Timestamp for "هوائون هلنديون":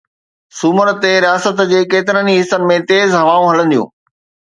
3.19-3.93